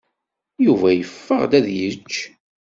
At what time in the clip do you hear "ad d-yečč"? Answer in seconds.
1.45-2.13